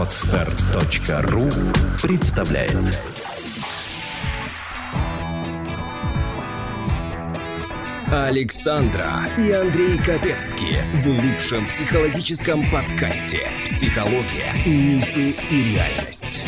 [0.00, 1.50] Отстар.ру
[2.00, 2.74] представляет
[8.06, 16.44] Александра и Андрей Капецки в лучшем психологическом подкасте «Психология, мифы и реальность».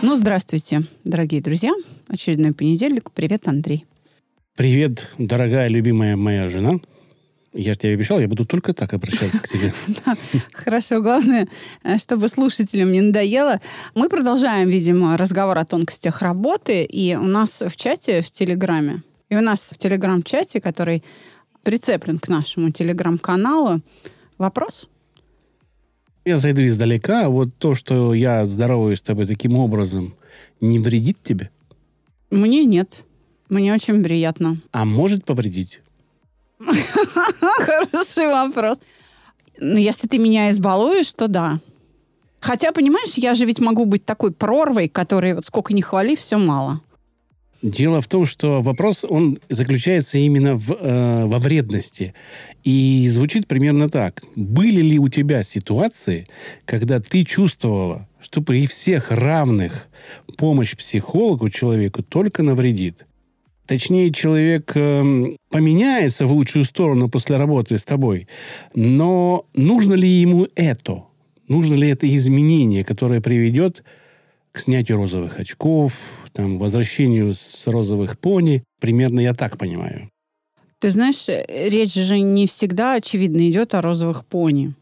[0.00, 1.72] Ну, здравствуйте, дорогие друзья.
[2.08, 3.10] Очередной понедельник.
[3.10, 3.84] Привет, Андрей.
[4.56, 6.72] Привет, дорогая, любимая моя жена.
[7.54, 9.72] Я же тебе обещал, я буду только так обращаться к тебе.
[10.52, 11.48] Хорошо, главное,
[11.84, 13.60] э, чтобы слушателям не надоело.
[13.94, 16.84] Мы продолжаем, видимо, разговор о тонкостях работы.
[16.84, 21.02] И у нас в чате, в Телеграме, и у нас в Телеграм-чате, который
[21.62, 23.80] прицеплен к нашему Телеграм-каналу,
[24.38, 24.88] вопрос–
[26.24, 30.14] я зайду издалека, а вот то, что я здороваюсь с тобой таким образом,
[30.60, 31.50] не вредит тебе?
[32.30, 33.04] Мне нет.
[33.52, 34.56] Мне очень приятно.
[34.70, 35.82] А может повредить?
[36.58, 38.78] Хороший вопрос.
[39.60, 41.60] Ну, если ты меня избалуешь, то да.
[42.40, 46.38] Хотя, понимаешь, я же ведь могу быть такой прорвой, которой вот сколько ни хвали, все
[46.38, 46.80] мало.
[47.60, 52.14] Дело в том, что вопрос, он заключается именно в, э, во вредности.
[52.64, 54.22] И звучит примерно так.
[54.34, 56.26] Были ли у тебя ситуации,
[56.64, 59.88] когда ты чувствовала, что при всех равных
[60.38, 63.04] помощь психологу человеку только навредит?
[63.72, 65.02] Точнее, человек э,
[65.48, 68.28] поменяется в лучшую сторону после работы с тобой,
[68.74, 71.04] но нужно ли ему это?
[71.48, 73.82] Нужно ли это изменение, которое приведет
[74.52, 75.94] к снятию розовых очков,
[76.34, 78.62] там, возвращению с розовых пони.
[78.78, 80.10] Примерно я так понимаю.
[80.78, 84.74] Ты знаешь, речь же не всегда, очевидно, идет о розовых пони.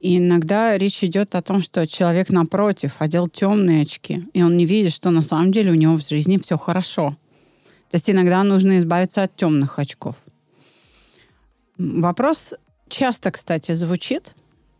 [0.00, 4.64] И иногда речь идет о том, что человек напротив одел темные очки, и он не
[4.64, 7.14] видит, что на самом деле у него в жизни все хорошо.
[7.92, 10.16] То есть иногда нужно избавиться от темных очков.
[11.76, 12.54] Вопрос
[12.88, 14.34] часто, кстати, звучит,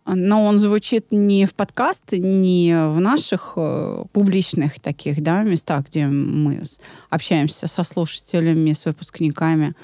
[0.07, 6.07] но он звучит не в подкаст, не в наших э, публичных таких да, местах, где
[6.07, 6.63] мы
[7.11, 9.75] общаемся со слушателями, с выпускниками.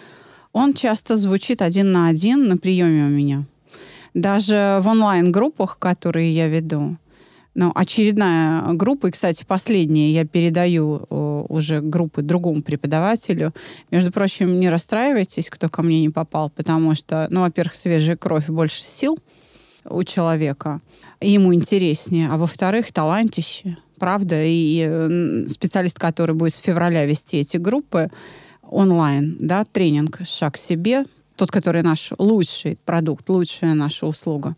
[0.54, 3.44] Он часто звучит один на один на приеме у меня.
[4.14, 6.96] Даже в онлайн-группах, которые я веду.
[7.58, 13.52] Ну, очередная группа, и, кстати, последняя, я передаю э, уже группы другому преподавателю.
[13.90, 18.46] Между прочим, не расстраивайтесь, кто ко мне не попал, потому что, ну, во-первых, свежая кровь
[18.48, 19.18] больше сил–
[19.90, 20.80] у человека,
[21.20, 23.76] ему интереснее, а во-вторых, талантище.
[23.98, 28.10] Правда, и специалист, который будет с февраля вести эти группы
[28.62, 31.04] онлайн, да, тренинг «Шаг к себе»,
[31.36, 34.56] тот, который наш лучший продукт, лучшая наша услуга,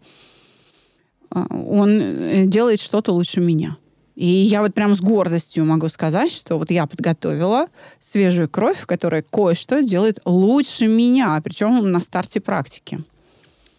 [1.31, 3.77] он э, делает что-то лучше меня.
[4.17, 7.67] И я вот прям с гордостью могу сказать, что вот я подготовила
[8.01, 13.03] свежую кровь, которая кое-что делает лучше меня, причем на старте практики.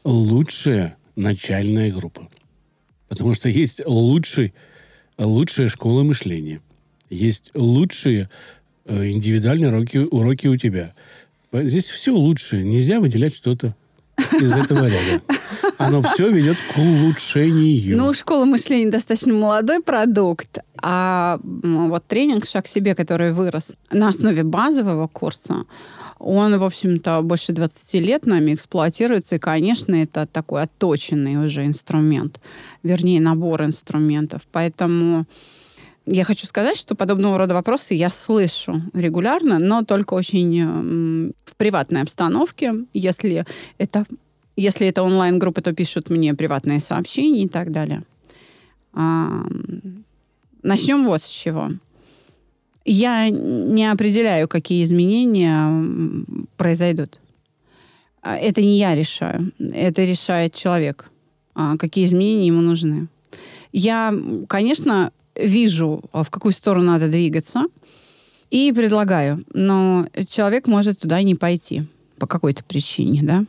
[0.03, 0.95] Лучшее?
[1.15, 2.27] начальная группа.
[3.07, 4.53] Потому что есть лучший,
[5.17, 6.61] лучшая школа мышления.
[7.09, 8.29] Есть лучшие
[8.85, 10.93] э, индивидуальные уроки, уроки у тебя.
[11.51, 12.63] Здесь все лучше.
[12.63, 13.75] Нельзя выделять что-то
[14.39, 15.21] из этого ряда.
[15.87, 17.97] Оно все ведет к улучшению.
[17.97, 24.09] Ну, школа мышления достаточно молодой продукт, а вот тренинг «Шаг к себе», который вырос на
[24.09, 25.65] основе базового курса,
[26.19, 32.39] он, в общем-то, больше 20 лет нами эксплуатируется, и, конечно, это такой отточенный уже инструмент,
[32.83, 34.41] вернее, набор инструментов.
[34.51, 35.25] Поэтому
[36.05, 42.01] я хочу сказать, что подобного рода вопросы я слышу регулярно, но только очень в приватной
[42.01, 42.73] обстановке.
[42.93, 43.45] Если
[43.77, 44.05] это,
[44.55, 48.03] если это онлайн-группа, то пишут мне приватные сообщения и так далее.
[48.93, 49.43] А,
[50.63, 51.69] начнем вот с чего.
[52.83, 56.25] Я не определяю, какие изменения
[56.57, 57.19] произойдут.
[58.21, 59.51] А, это не я решаю.
[59.59, 61.09] Это решает человек.
[61.53, 63.07] А, какие изменения ему нужны.
[63.71, 64.13] Я,
[64.47, 67.65] конечно, вижу, в какую сторону надо двигаться,
[68.49, 69.45] и предлагаю.
[69.53, 71.83] Но человек может туда не пойти
[72.19, 73.45] по какой-то причине, да.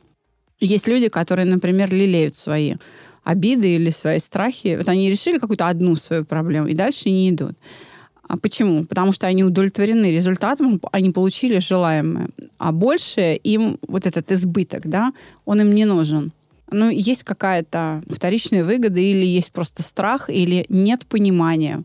[0.62, 2.76] Есть люди, которые, например, лелеют свои
[3.24, 4.76] обиды или свои страхи.
[4.78, 7.56] Вот они решили какую-то одну свою проблему и дальше не идут.
[8.28, 8.84] А почему?
[8.84, 12.28] Потому что они удовлетворены результатом, они получили желаемое.
[12.58, 15.12] А больше им вот этот избыток, да,
[15.44, 16.32] он им не нужен.
[16.70, 21.82] Ну, есть какая-то вторичная выгода, или есть просто страх, или нет понимания,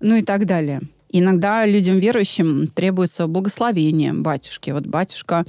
[0.00, 0.80] ну и так далее.
[1.10, 4.70] Иногда людям верующим требуется благословение батюшки.
[4.70, 5.44] Вот батюшка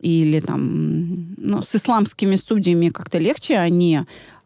[0.00, 4.00] или там ну, с исламскими судьями как-то легче, они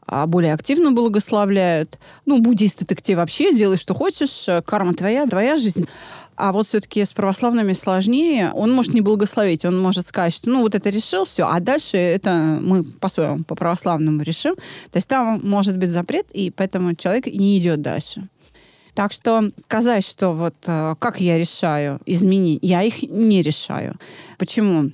[0.07, 1.99] а более активно благословляют.
[2.27, 5.87] Ну, буддисты, так тебе вообще делай, что хочешь, карма твоя, твоя жизнь.
[6.35, 8.51] А вот все-таки с православными сложнее.
[8.55, 11.99] Он может не благословить, он может сказать, что ну вот это решил, все, а дальше
[11.99, 14.55] это мы по-своему, по-православному решим.
[14.91, 18.27] То есть там может быть запрет, и поэтому человек не идет дальше.
[18.95, 23.97] Так что сказать, что вот э, как я решаю изменить, я их не решаю.
[24.39, 24.91] Почему?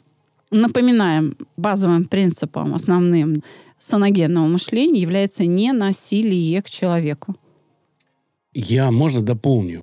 [0.51, 3.43] Напоминаем, базовым принципом основным
[3.79, 7.37] саногенного мышления является ненасилие к человеку.
[8.55, 9.83] Я, можно, дополню.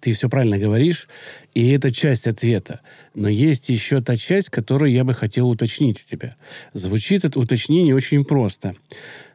[0.00, 1.08] Ты все правильно говоришь,
[1.54, 2.80] и это часть ответа.
[3.14, 6.36] Но есть еще та часть, которую я бы хотел уточнить у тебя.
[6.72, 8.74] Звучит это уточнение очень просто.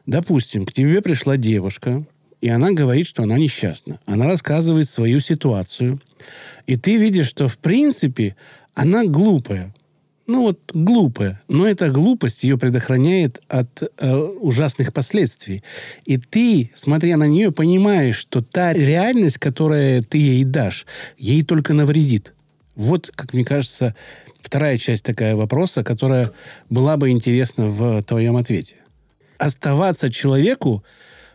[0.06, 2.06] Допустим, к тебе пришла девушка,
[2.40, 3.98] и она говорит, что она несчастна.
[4.06, 6.00] Она рассказывает свою ситуацию.
[6.66, 8.36] И ты видишь, что в принципе
[8.74, 9.74] она глупая
[10.28, 15.64] ну вот глупая, но эта глупость ее предохраняет от э, ужасных последствий.
[16.04, 20.84] И ты, смотря на нее, понимаешь, что та реальность, которую ты ей дашь,
[21.16, 22.34] ей только навредит.
[22.74, 23.94] Вот, как мне кажется,
[24.42, 26.30] вторая часть такая вопроса, которая
[26.68, 28.76] была бы интересна в твоем ответе.
[29.38, 30.84] Оставаться человеку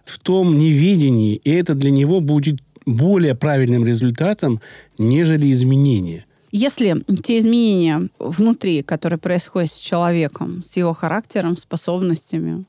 [0.05, 4.61] в том невидении, и это для него будет более правильным результатом,
[4.99, 12.65] нежели изменение– если те изменения внутри, которые происходят с человеком, с его характером, способностями,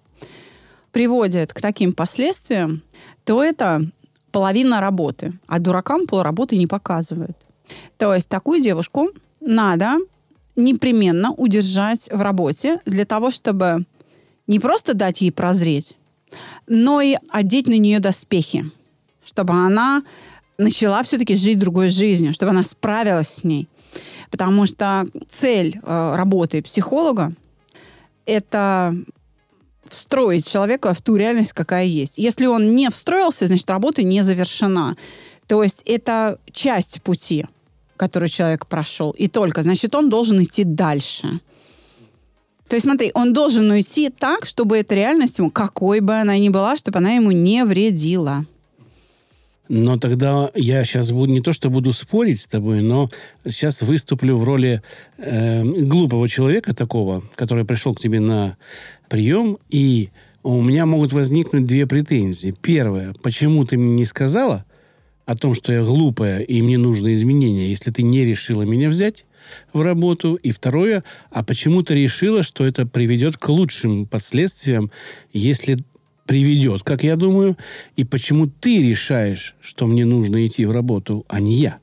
[0.91, 2.83] приводят к таким последствиям,
[3.25, 3.87] то это
[4.33, 5.35] половина работы.
[5.47, 7.37] А дуракам полработы не показывают.
[7.99, 9.11] То есть такую девушку
[9.43, 9.99] надо
[10.57, 13.85] непременно удержать в работе для того, чтобы
[14.47, 15.95] не просто дать ей прозреть,
[16.67, 18.65] но и одеть на нее доспехи,
[19.27, 20.03] чтобы она
[20.57, 23.69] начала все-таки жить другой жизнью, чтобы она справилась с ней.
[24.35, 27.33] Потому что цель э, работы психолога–
[28.27, 28.93] это
[29.89, 32.19] встроить человека в ту реальность, какая есть.
[32.19, 34.97] Если он не встроился, значит, работа не завершена.
[35.47, 37.47] То есть это часть пути,
[37.97, 39.13] который человек прошел.
[39.13, 41.39] И только, значит, он должен идти дальше.
[42.67, 46.49] То есть смотри, он должен уйти так, чтобы эта реальность ему, какой бы она ни
[46.49, 48.47] была, чтобы она ему не вредила.
[49.69, 53.09] Но тогда я сейчас буду не то, что буду спорить с тобой, но
[53.49, 54.83] сейчас выступлю в роли
[55.17, 58.59] э, глупого человека такого, который пришел к тебе на
[59.09, 60.11] прием, и
[60.43, 62.55] у меня могут возникнуть две претензии.
[62.61, 64.67] Первое, почему ты мне не сказала
[65.25, 69.25] о том, что я глупая и мне нужны изменения, если ты не решила меня взять
[69.73, 70.35] в работу?
[70.35, 74.91] И второе, а почему ты решила, что это приведет к лучшим последствиям,
[75.33, 75.79] если
[76.27, 77.57] приведет, как я думаю,
[77.97, 81.79] и почему ты решаешь, что мне нужно идти в работу, а не я.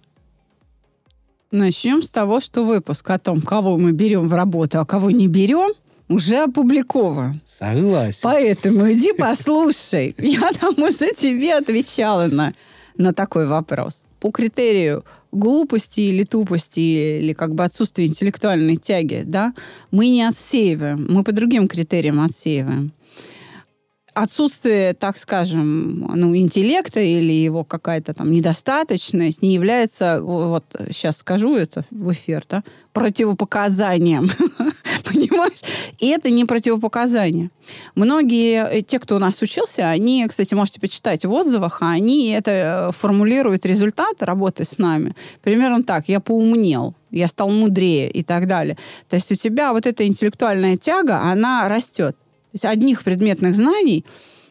[1.52, 5.28] Начнем с того, что выпуск о том, кого мы берем в работу, а кого не
[5.28, 5.72] берем,
[6.08, 7.42] уже опубликован.
[7.46, 8.20] Согласен.
[8.24, 10.16] Поэтому иди послушай.
[10.18, 12.54] Я там уже тебе отвечала на,
[12.98, 14.02] на такой вопрос.
[14.20, 19.54] По критерию глупости или тупости, или как бы отсутствия интеллектуальной тяги, да,
[19.90, 22.92] мы не отсеиваем, мы по другим критериям отсеиваем
[24.13, 31.56] отсутствие, так скажем, ну, интеллекта или его какая-то там недостаточность не является, вот сейчас скажу
[31.56, 32.63] это в эфир, да,
[32.94, 34.30] противопоказанием.
[35.04, 35.62] Понимаешь?
[36.00, 37.50] И это не противопоказание.
[37.96, 42.52] Многие, э, те, кто у нас учился, они, кстати, можете почитать в отзывах, они это
[42.52, 45.16] э, формулируют результат работы с нами.
[45.42, 46.10] Примерно так.
[46.10, 48.77] Я поумнел, я стал мудрее и так далее.
[49.10, 52.18] То есть у тебя вот эта интеллектуальная тяга, она растет.
[52.51, 54.05] То есть одних предметных знаний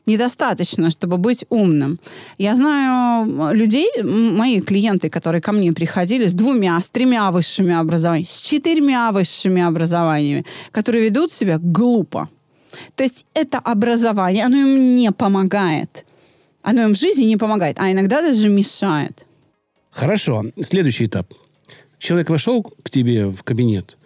[0.06, 2.00] недостаточно, чтобы быть умным.
[2.38, 8.28] Я знаю людей, мои клиенты, которые ко мне приходили с двумя, с тремя высшими образованиями,
[8.28, 12.28] с четырьмя высшими образованиями, которые ведут себя глупо.
[12.94, 16.06] То есть это образование, оно им не помогает.
[16.62, 19.26] Оно им в жизни не помогает, а иногда даже мешает.
[19.90, 20.44] Хорошо.
[20.60, 21.32] Следующий этап.
[21.98, 23.96] Человек вошел к тебе в кабинет,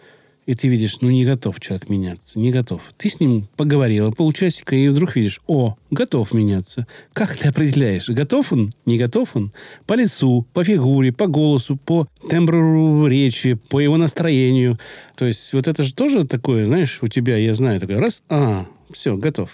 [0.47, 2.83] и ты видишь, ну, не готов человек меняться, не готов.
[2.97, 6.87] Ты с ним поговорила полчасика, и вдруг видишь, о, готов меняться.
[7.13, 9.53] Как ты определяешь, готов он, не готов он?
[9.87, 14.79] По лицу, по фигуре, по голосу, по тембру речи, по его настроению.
[15.17, 18.67] То есть вот это же тоже такое, знаешь, у тебя, я знаю, такое раз, а,
[18.93, 19.51] все, готов.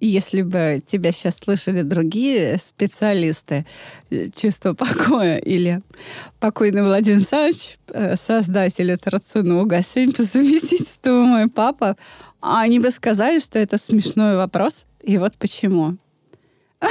[0.00, 3.66] Если бы тебя сейчас слышали другие специалисты
[4.10, 5.82] э, чувства покоя или
[6.38, 11.96] покойный Владимир Александрович, э, создатель операционного угощения по совместительству мой папа,
[12.40, 14.84] они бы сказали, что это смешной вопрос.
[15.02, 15.96] И вот почему.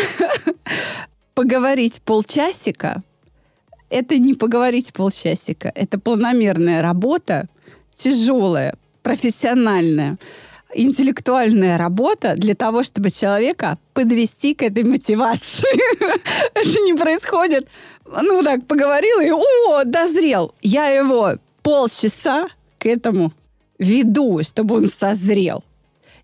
[1.33, 3.03] Поговорить полчасика—
[3.89, 5.71] это не поговорить полчасика.
[5.75, 7.47] Это планомерная работа,
[7.95, 10.17] тяжелая, профессиональная
[10.73, 15.67] интеллектуальная работа для того, чтобы человека подвести к этой мотивации.
[16.53, 17.67] Это не происходит.
[18.05, 20.53] Ну, так, поговорила и, о, дозрел.
[20.61, 22.47] Я его полчаса
[22.79, 23.33] к этому
[23.79, 25.63] веду, чтобы он созрел.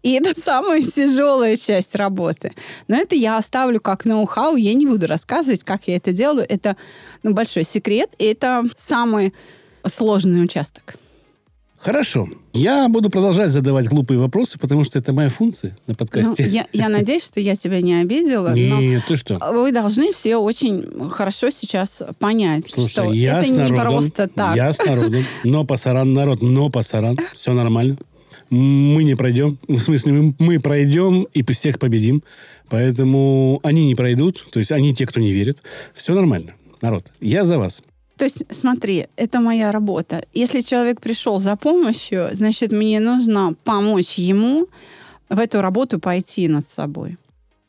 [0.01, 2.53] И это самая тяжелая часть работы.
[2.87, 4.55] Но это я оставлю как ноу-хау.
[4.55, 6.45] Я не буду рассказывать, как я это делаю.
[6.47, 6.77] Это
[7.23, 8.09] ну, большой секрет.
[8.19, 9.33] И это самый
[9.85, 10.95] сложный участок.
[11.83, 12.29] Хорошо.
[12.53, 16.43] Я буду продолжать задавать глупые вопросы, потому что это моя функция на подкасте.
[16.45, 18.53] Ну, я, я надеюсь, что я тебя не обидела.
[18.53, 19.37] Нет, ты что?
[19.51, 24.27] Вы должны все очень хорошо сейчас понять, Слушай, что я это с не народом, просто
[24.29, 24.55] так.
[24.55, 25.25] Я с народом.
[25.43, 27.17] Но пасаран народ, но пасаран.
[27.33, 27.97] Все нормально.
[28.49, 29.57] Мы не пройдем.
[29.67, 32.23] В смысле, мы, мы пройдем и всех победим.
[32.69, 34.47] Поэтому они не пройдут.
[34.51, 35.61] То есть они те, кто не верит.
[35.93, 36.53] Все нормально.
[36.81, 37.81] Народ, я за вас.
[38.17, 40.25] То есть, смотри, это моя работа.
[40.33, 44.67] Если человек пришел за помощью, значит, мне нужно помочь ему
[45.29, 47.17] в эту работу пойти над собой.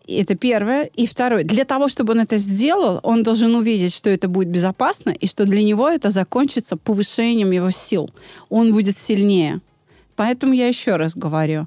[0.07, 0.85] Это первое.
[0.85, 1.45] И второе.
[1.45, 5.47] Для того, чтобы он это сделал, он должен увидеть, что это будет безопасно, и что
[5.47, 8.11] для него это закончится повышением его сил.
[8.51, 9.61] Он будет сильнее.
[10.15, 11.67] Поэтому я еще раз говорю.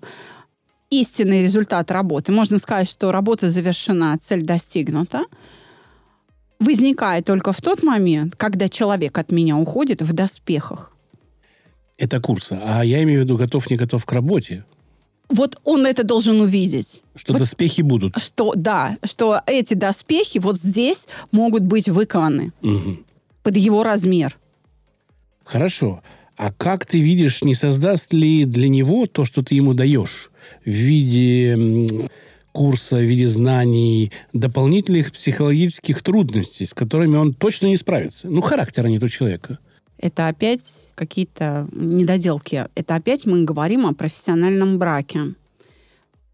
[0.91, 2.31] Истинный результат работы.
[2.31, 5.23] Можно сказать, что работа завершена, цель достигнута
[6.59, 10.91] возникает только в тот момент, когда человек от меня уходит в доспехах.
[11.97, 12.61] Это курса.
[12.63, 14.63] А я имею в виду готов, не готов к работе.
[15.29, 17.03] Вот он это должен увидеть.
[17.15, 18.15] Что вот, доспехи будут.
[18.17, 22.97] Что, да, что эти доспехи вот здесь могут быть выкованы Угу.
[23.43, 24.37] под его размер.
[25.43, 26.01] Хорошо.
[26.37, 30.31] А как ты видишь, не создаст ли для него то, что ты ему даешь
[30.63, 31.57] в виде
[32.57, 38.27] курса, в виде знаний, дополнительных психологических трудностей, с которыми он точно не справится?
[38.27, 39.59] Ну, характера нет у человека.
[39.99, 42.65] Это опять какие-то недоделки.
[42.73, 45.35] Это опять мы говорим о профессиональном браке.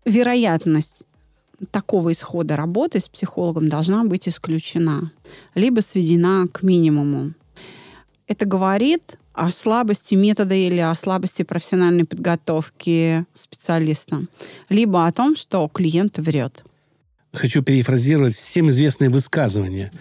[0.06, 1.04] Вероятность
[1.72, 5.12] такого исхода работы с психологом должна быть исключена,
[5.56, 7.34] либо сведена к минимуму.
[8.28, 14.24] Это говорит о слабости метода или о слабости профессиональной подготовки специалиста,
[14.70, 16.64] либо о том, что клиент врет.
[17.34, 19.92] Хочу перефразировать всем известное высказывание.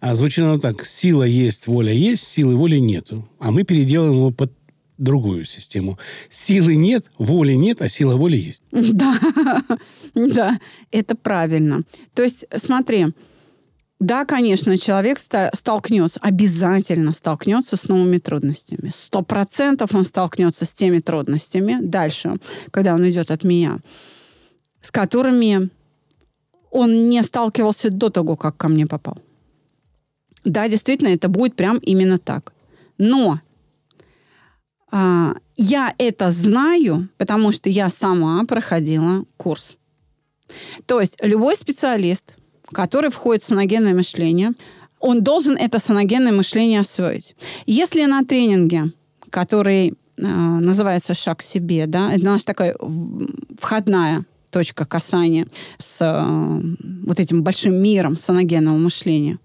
[0.00, 0.84] А звучит оно так.
[0.84, 3.26] Сила есть, воля есть, силы воли нету.
[3.38, 4.52] А мы переделаем его под
[4.98, 5.98] другую систему.
[6.28, 8.62] Силы нет, воли нет, а сила воли есть.
[8.72, 9.18] Да,
[10.14, 10.58] да,
[10.90, 11.82] это правильно.
[12.14, 13.06] То есть, смотри,
[14.02, 15.20] да, конечно, человек
[15.54, 18.90] столкнется, обязательно столкнется с новыми трудностями.
[18.92, 22.40] Сто процентов он столкнется с теми трудностями дальше,
[22.72, 23.78] когда он идет от меня,
[24.80, 25.70] с которыми
[26.72, 29.18] он не сталкивался до того, как ко мне попал.
[30.42, 32.52] Да, действительно, это будет прям именно так.
[32.98, 33.38] Но
[34.90, 39.78] а, я это знаю, потому что я сама проходила курс.
[40.86, 42.34] То есть любой специалист,
[42.72, 44.52] который входит в саногенное мышление,
[45.00, 47.34] он должен это саногенное мышление освоить.
[47.66, 48.92] Если на тренинге,
[49.30, 52.76] который э, называется «Шаг к себе», да, это наша такая
[53.58, 55.46] входная точка касания
[55.78, 59.38] с э, вот этим большим миром саногенного мышления,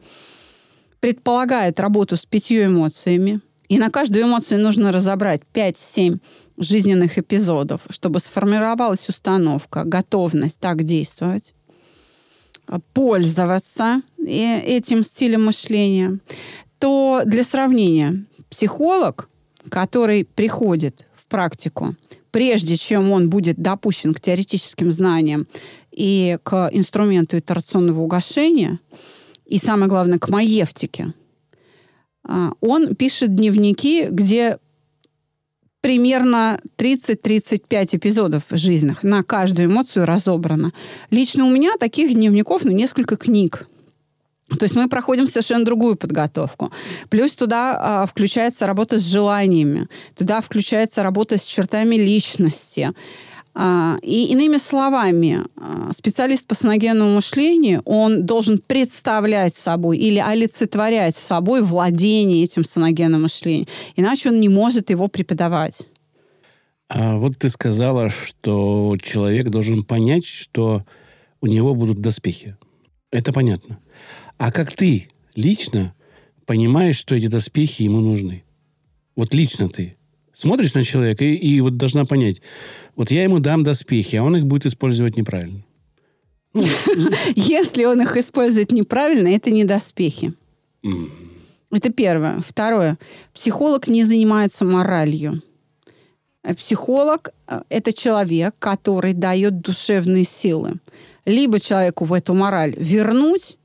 [1.00, 6.20] предполагает работу с пятью эмоциями, и на каждую эмоцию нужно разобрать 5-7
[6.58, 11.54] жизненных эпизодов, чтобы сформировалась установка, готовность так действовать,
[12.94, 16.20] пользоваться э, этим стилем мышления,
[16.80, 19.30] то для сравнения психолог,
[19.70, 21.96] который приходит в практику,
[22.32, 25.48] прежде чем он будет допущен к теоретическим знаниям
[25.92, 28.80] и к инструменту итерационного угошения,
[29.46, 31.14] и самое главное, к маевтике,
[32.24, 34.58] а, он пишет дневники, где
[35.82, 40.74] примерно 30-35 эпизодов жизненных на каждую эмоцию разобрано.
[41.12, 43.68] Лично у меня таких дневников, ну, несколько книг.
[44.50, 46.72] То есть мы проходим совершенно другую подготовку.
[47.10, 52.94] Плюс туда а, включается работа с желаниями, туда включается работа с чертами личности.
[53.60, 61.16] А, и иными словами, а, специалист по саногенному мышлению, он должен представлять собой или олицетворять
[61.16, 63.66] собой владение этим саногенным мышлением.
[63.96, 65.88] Иначе он не может его преподавать.
[66.88, 70.86] А вот ты сказала, что человек должен понять, что
[71.42, 72.58] у него будут доспехи.
[73.10, 73.80] Это понятно.
[74.38, 75.96] А как ты лично
[76.46, 78.44] понимаешь, что эти доспехи ему нужны?
[79.16, 79.97] Вот лично ты
[80.38, 82.42] смотришь на человека и, и вот должна понять,
[82.96, 85.64] вот я ему дам доспехи, а он их будет использовать неправильно.
[86.54, 86.64] Ну,
[87.36, 90.34] Если он их использует неправильно, это не доспехи.
[91.72, 92.40] Это первое.
[92.42, 92.98] Второе.
[93.34, 95.42] Психолог не занимается моралью.
[96.56, 100.76] Психолог э,– это человек, который дает душевные силы.
[101.26, 103.58] Либо человеку в эту мораль вернуть,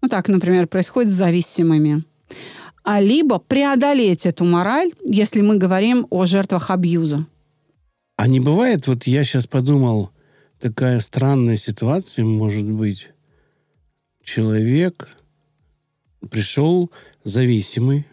[0.00, 2.04] ну так, например, происходит с зависимыми,
[2.84, 7.26] а либо преодолеть эту мораль, если мы говорим о жертвах абьюза.
[8.16, 10.10] А не бывает, вот я сейчас подумал,
[10.60, 13.08] такая странная ситуация может быть.
[14.22, 15.08] Человек
[16.30, 16.90] пришел
[17.24, 18.06] зависимый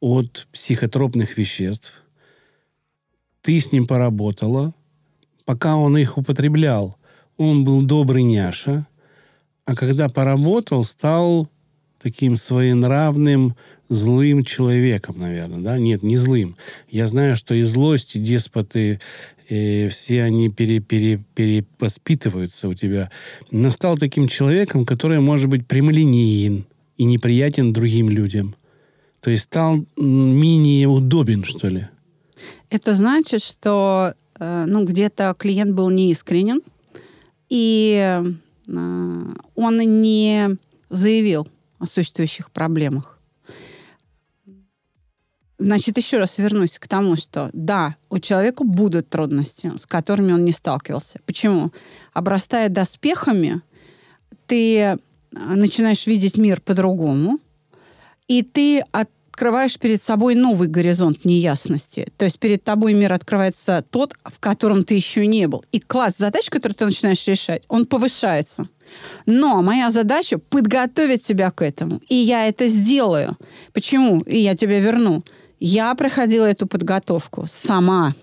[0.00, 1.92] от психотропных веществ.
[3.42, 4.72] Ты с ним поработала.
[5.44, 6.96] Пока он их употреблял,
[7.36, 8.86] он был добрый няша.
[9.66, 11.48] А когда поработал, стал
[12.04, 13.56] таким своенравным,
[13.88, 15.78] злым человеком, наверное, да?
[15.78, 16.56] Нет, не злым.
[16.90, 19.00] Я знаю, что и злость, и деспоты,
[19.48, 21.24] и все они пере, пере,
[22.68, 23.10] у тебя.
[23.50, 26.66] Но стал таким человеком, который может быть прямолинеен
[26.98, 28.54] и неприятен другим людям.
[29.20, 31.88] То есть стал менее удобен, что ли.
[32.68, 36.60] Это значит, что э, ну, где-то клиент был неискренен,
[37.48, 38.20] и
[38.66, 38.74] э,
[39.54, 40.58] он не
[40.90, 41.48] заявил
[41.84, 43.18] о существующих проблемах.
[45.58, 50.44] Значит, еще раз вернусь к тому, что да, у человека будут трудности, с которыми он
[50.44, 51.20] не сталкивался.
[51.26, 51.72] Почему?
[52.12, 53.62] Обрастая доспехами,
[54.46, 54.98] ты
[55.30, 57.38] начинаешь видеть мир по-другому,
[58.26, 62.08] и ты открываешь перед собой новый горизонт неясности.
[62.16, 65.64] То есть перед тобой мир открывается тот, в котором ты еще не был.
[65.72, 68.68] И класс задач, который ты начинаешь решать, он повышается.
[69.26, 72.00] Но моя задача подготовить себя к этому.
[72.08, 73.36] И я это сделаю.
[73.72, 74.20] Почему?
[74.20, 75.22] И я тебя верну.
[75.60, 78.14] Я проходила эту подготовку сама.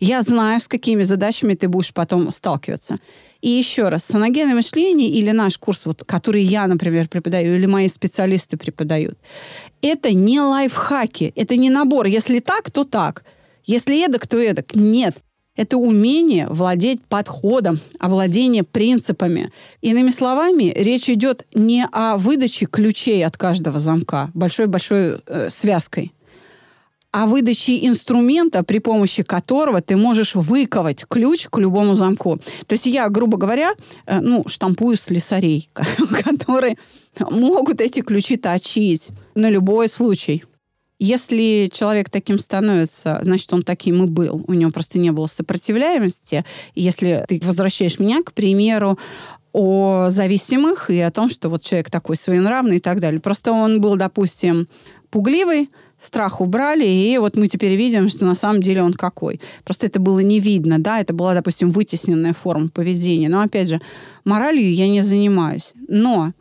[0.00, 2.98] Я знаю, с какими задачами ты будешь потом сталкиваться.
[3.40, 7.88] И еще раз, саногенное мышление или наш курс, вот, который я, например, преподаю, или мои
[7.88, 9.18] специалисты преподают,
[9.80, 12.06] это не лайфхаки, это не набор.
[12.06, 13.24] Если так, то так.
[13.64, 14.74] Если эдак, то эдак.
[14.74, 15.16] Нет.
[15.60, 19.52] Это умение владеть подходом, овладение принципами.
[19.82, 26.12] Иными словами, речь идет не о выдаче ключей от каждого замка, большой-большой э, связкой,
[27.12, 32.38] а выдаче инструмента, при помощи которого ты можешь выковать ключ к любому замку.
[32.66, 33.72] То есть я, грубо говоря,
[34.06, 35.68] э, ну, штампую слесарей,
[36.24, 36.78] которые
[37.18, 40.42] могут эти ключи точить на любой случай.
[41.02, 44.44] Если человек таким становится, значит, он таким и был.
[44.46, 46.44] У него просто не было сопротивляемости.
[46.74, 48.98] Если ты возвращаешь меня, к примеру,
[49.52, 53.18] о зависимых и о том, что вот человек такой своенравный и так далее.
[53.18, 54.68] Просто он был, допустим,
[55.10, 59.40] пугливый, страх убрали, и вот мы теперь видим, что на самом деле он какой.
[59.64, 63.30] Просто это было не видно, да, это была, допустим, вытесненная форма поведения.
[63.30, 63.80] Но, опять же,
[64.26, 65.72] моралью я не занимаюсь.
[65.88, 66.32] Но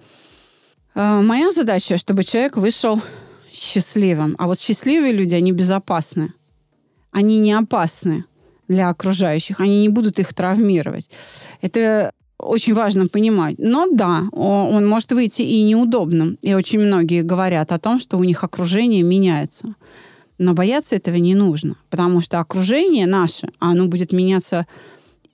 [0.95, 3.01] э, моя задача, чтобы человек вышел
[3.59, 4.35] счастливым.
[4.37, 6.33] А вот счастливые люди, они безопасны.
[7.11, 8.25] Они не опасны
[8.67, 9.59] для окружающих.
[9.59, 11.09] Они не будут их травмировать.
[11.61, 13.55] Это очень важно понимать.
[13.57, 16.37] Но да, он может выйти и неудобным.
[16.41, 19.75] И очень многие говорят о том, что у них окружение меняется.
[20.37, 24.65] Но бояться этого не нужно, потому что окружение наше, оно будет меняться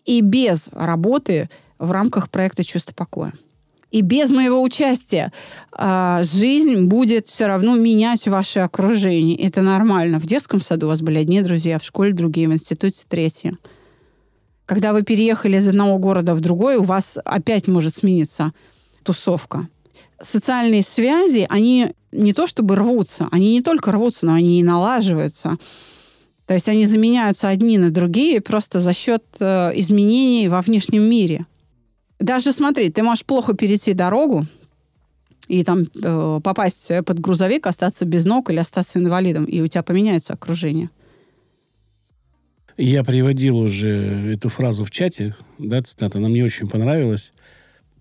[0.04, 3.34] и без работы в рамках проекта «Чувство покоя».
[3.96, 5.32] И без моего участия
[5.72, 9.38] э, жизнь будет все равно менять ваше окружение.
[9.38, 10.20] Это нормально.
[10.20, 13.56] В детском саду у вас были одни друзья, в школе другие, в институте третьи.
[14.66, 18.52] Когда вы переехали из одного города в другой, у вас опять может смениться
[19.04, 19.70] тусовка.
[20.22, 25.56] Социальные связи, они не то чтобы рвутся, они не только рвутся, но они и налаживаются.
[26.48, 31.46] То есть они заменяются одни на другие просто за счет э, изменений во внешнем мире.
[32.20, 34.48] Даже смотри, ты можешь плохо перейти дорогу
[35.48, 39.84] и там э, попасть под грузовик, остаться без ног или остаться инвалидом, и у тебя
[39.84, 40.90] поменяется окружение.
[42.78, 47.32] Я приводил уже эту фразу в чате, да, цитата, она мне очень понравилась.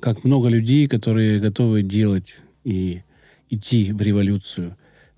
[0.00, 3.03] Как много людей, которые готовы делать и
[3.50, 4.77] идти в революцию,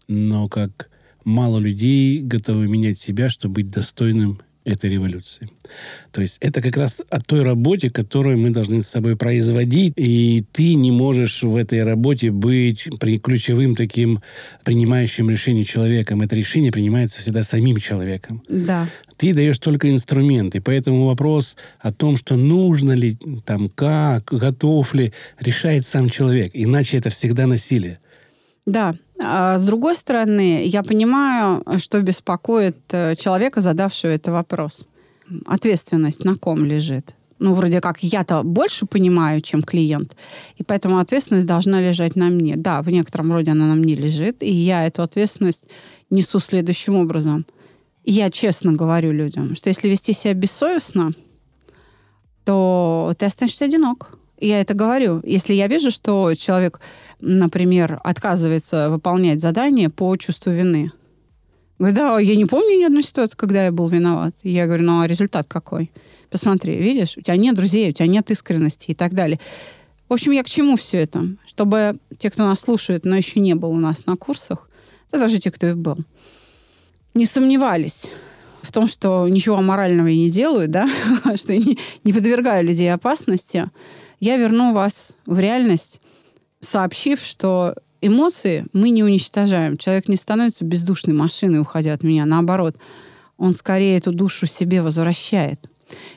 [0.09, 0.90] но как
[1.24, 5.48] мало людей готовы менять себя, чтобы быть достойным этой революции.
[6.11, 10.44] То есть это как раз о той работе, которую мы должны с собой производить, и
[10.52, 14.20] ты не можешь в этой работе быть при ключевым таким
[14.64, 16.20] принимающим решение человеком.
[16.20, 18.42] Это решение принимается всегда самим человеком.
[18.48, 18.88] Да.
[19.16, 24.94] Ты даешь только инструмент, и поэтому вопрос о том, что нужно ли, там, как, готов
[24.94, 26.50] ли, решает сам человек.
[26.55, 28.00] Иначе это всегда насилие.
[28.66, 34.87] Да, а с другой стороны, я понимаю, что беспокоит э, человека, задавшего этот вопрос.
[35.46, 37.14] Ответственность на ком лежит?
[37.38, 40.16] Ну, вроде как я-то больше понимаю, чем клиент,
[40.57, 42.57] и поэтому ответственность должна лежать на мне.
[42.57, 45.68] Да, в некотором роде она на мне лежит, и я эту ответственность
[46.09, 47.44] несу следующим образом.
[48.05, 51.12] я честно говорю людям, что если вести себя бессовестно,
[52.44, 54.15] то ты останешься одинок.
[54.38, 55.22] Я это говорю.
[55.25, 56.81] Если я вижу, что человек,
[57.20, 60.92] например, отказывается выполнять задание по чувству вины,
[61.79, 64.35] говорю, да, я не помню ни одной ситуации, когда я был виноват.
[64.42, 65.90] Я говорю, ну а результат какой?
[66.31, 69.40] Посмотри, видишь, у тебя нет друзей, у тебя нет искренности и так далее.
[70.09, 71.25] В общем, я к чему все это?
[71.46, 74.68] Чтобы те, кто нас слушает, но еще не был у нас на курсах,
[75.11, 75.99] да даже те, кто и был,
[77.14, 78.07] не сомневались
[78.62, 80.88] в том, что ничего морального я не делаю, да,
[81.37, 83.70] что не, не подвергаю людей опасности,
[84.20, 86.00] я верну вас в реальность,
[86.61, 89.76] сообщив, что эмоции мы не уничтожаем.
[89.76, 92.24] Человек не становится бездушной машиной, уходя от меня.
[92.26, 92.76] Наоборот,
[93.37, 95.68] он скорее эту душу себе возвращает.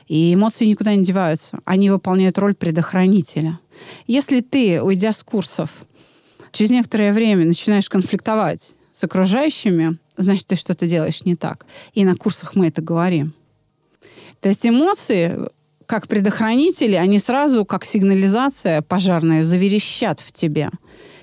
[0.08, 1.60] И эмоции никуда не деваются.
[1.64, 3.60] Они выполняют роль предохранителя.
[4.06, 5.70] Если ты, уйдя с курсов,
[6.52, 11.66] через некоторое время начинаешь конфликтовать с окружающими, значит, ты что-то делаешь не так.
[11.94, 13.32] И на курсах мы это говорим.
[14.40, 15.38] То есть эмоции,
[15.90, 20.70] как предохранители, они сразу, как сигнализация пожарная, заверещат в тебе.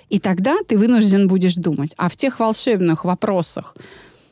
[0.09, 1.93] И тогда ты вынужден будешь думать.
[1.97, 3.77] А в тех волшебных вопросах,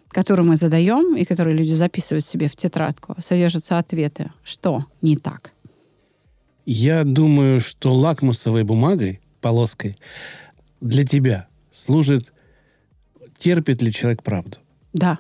[0.10, 4.30] которые мы задаем и которые люди записывают себе в тетрадку, содержатся ответы.
[4.43, 5.52] Что не так?
[6.65, 9.98] Я думаю, что лакмусовой бумагой, полоской,
[10.82, 12.34] для тебя служит,
[13.39, 14.58] терпит ли человек правду.
[14.91, 15.17] Да.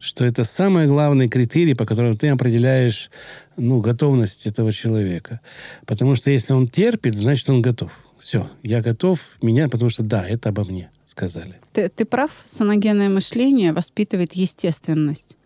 [0.00, 3.10] Что это самый главный критерий, по которому ты определяешь
[3.56, 5.40] ну, готовность этого человека.
[5.86, 7.92] Потому что если он терпит, значит, он готов.
[8.18, 11.54] Все, я готов, меня, потому что да, это обо мне сказали.
[11.72, 15.36] Ты, ты прав, саногенное мышление воспитывает естественность,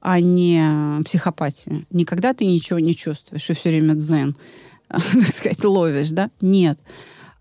[0.00, 1.86] а не психопатию.
[1.90, 4.36] Никогда ты ничего не чувствуешь и все время дзен,
[4.88, 6.30] так сказать, ловишь, да?
[6.40, 6.78] Нет.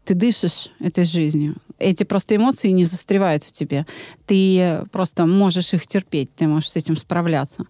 [0.05, 1.55] Ты дышишь этой жизнью.
[1.83, 3.85] Эти просто эмоции не застревают в тебе.
[4.25, 7.65] Ты просто можешь их терпеть, ты можешь с этим справляться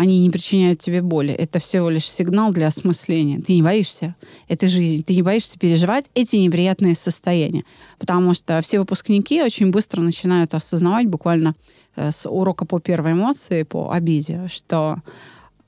[0.00, 1.34] они не причиняют тебе боли.
[1.34, 3.42] Это всего лишь сигнал для осмысления.
[3.42, 4.14] Ты не боишься
[4.48, 7.64] этой жизни, ты не боишься переживать эти неприятные состояния.
[7.98, 11.54] Потому что все выпускники очень быстро начинают осознавать буквально
[11.96, 14.96] э, с урока по первой эмоции, по обиде, что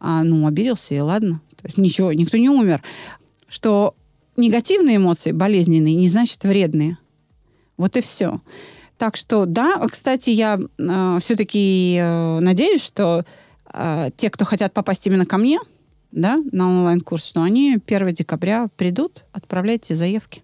[0.00, 1.42] а, ну, обиделся, и ладно.
[1.60, 2.82] То есть ничего, никто не умер.
[3.48, 3.94] Что
[4.38, 6.96] негативные эмоции, болезненные, не значит вредные.
[7.76, 8.40] Вот и все.
[8.98, 13.24] Так что, да, кстати, я э, все-таки э, надеюсь, что
[13.72, 15.58] э, те, кто хотят попасть именно ко мне,
[16.12, 20.42] да, на онлайн-курс, что они 1 декабря придут, отправляйте заявки.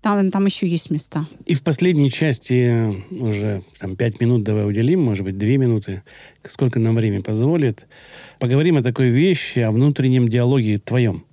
[0.00, 1.26] Там, там еще есть места.
[1.44, 6.02] И в последней части уже там, 5 минут давай уделим, может быть, 2 минуты,
[6.48, 7.86] сколько нам время позволит.
[8.38, 11.24] Поговорим о такой вещи, о внутреннем диалоге твоем.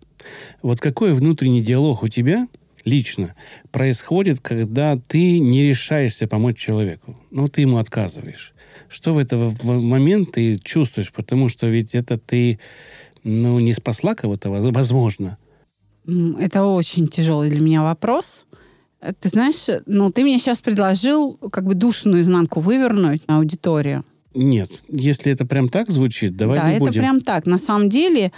[0.62, 2.48] Вот какой внутренний диалог у тебя
[2.86, 3.36] лично
[3.72, 7.18] происходит, когда ты не решаешься помочь человеку?
[7.32, 8.56] Ну, ты ему отказываешь
[8.88, 11.12] что в этот момент ты чувствуешь?
[11.12, 12.60] Потому что ведь это ты
[13.24, 15.38] ну, не спасла кого-то, возможно.
[16.40, 18.46] Это очень тяжелый для меня вопрос.
[19.20, 24.06] Ты знаешь, ну, ты мне сейчас предложил как бы душу наизнанку вывернуть на аудиторию.
[24.36, 26.92] Нет, если это прям так звучит, давай да, не будем.
[26.92, 27.46] это прям так.
[27.46, 28.32] На самом деле,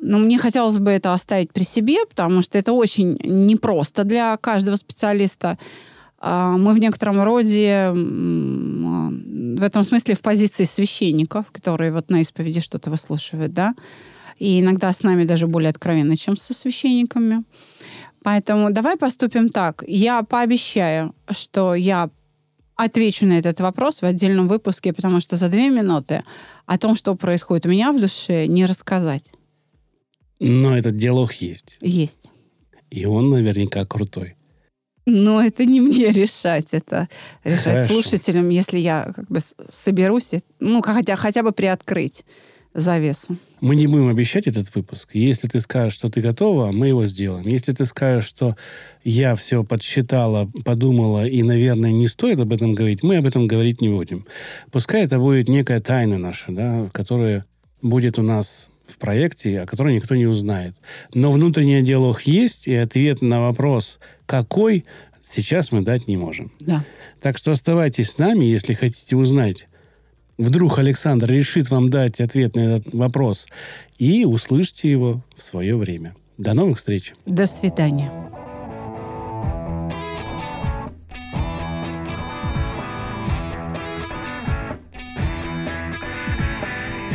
[0.00, 4.76] ну, мне хотелось бы это оставить при себе, потому что это очень непросто для каждого
[4.76, 5.56] специалиста.
[6.18, 12.60] А, мы в некотором роде в этом смысле в позиции священников, которые вот на исповеди
[12.60, 13.74] что-то выслушивают, да,
[14.38, 17.44] и иногда с нами даже более откровенно, чем со священниками.
[18.24, 19.84] Поэтому давай поступим так.
[19.86, 22.10] Я пообещаю, что я
[22.76, 26.24] отвечу на этот вопрос в отдельном выпуске, потому что за две минуты
[26.66, 29.32] о том, что происходит у меня в душе, не рассказать.
[30.40, 31.78] Но этот диалог есть.
[31.80, 32.28] Есть.
[32.90, 34.36] И он наверняка крутой.
[35.06, 37.08] Но это не мне решать, это
[37.44, 37.92] решать Хорошо.
[37.92, 42.24] слушателям, если я как бы соберусь, ну, хотя, хотя бы приоткрыть
[42.74, 43.38] завесу.
[43.60, 45.10] Мы не будем обещать этот выпуск.
[45.14, 47.46] Если ты скажешь, что ты готова, мы его сделаем.
[47.46, 48.56] Если ты скажешь, что
[49.04, 53.80] я все подсчитала, подумала, и, наверное, не стоит об этом говорить, мы об этом говорить
[53.80, 54.26] не будем.
[54.70, 57.46] Пускай это будет некая тайна наша, да, которая
[57.80, 60.74] будет у нас в проекте, о которой никто не узнает.
[61.14, 64.84] Но внутренний диалог есть, и ответ на вопрос, какой,
[65.22, 66.52] сейчас мы дать не можем.
[66.60, 66.84] Да.
[67.22, 69.68] Так что оставайтесь с нами, если хотите узнать.
[70.36, 73.46] Вдруг Александр решит вам дать ответ на этот вопрос,
[73.98, 76.14] и услышьте его в свое время.
[76.38, 77.14] До новых встреч.
[77.24, 78.10] До свидания.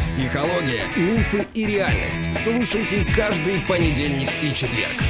[0.02, 2.34] Психология, мифы и реальность.
[2.44, 5.02] Слушайте каждый понедельник и четверг.